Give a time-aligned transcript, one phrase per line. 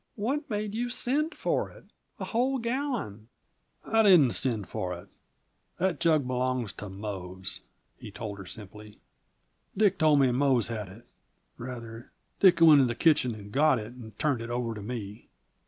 [0.15, 1.85] "What made you send for it?
[2.19, 3.27] A whole gallon!"
[3.85, 5.09] "I didn't send for it.
[5.77, 7.61] That jug belongs to Mose,"
[7.99, 8.97] he told her simply.
[9.77, 11.05] "Dick told me Mose had it;
[11.55, 15.27] rather, Dick went into the kitchen and got it, and turned it over to me."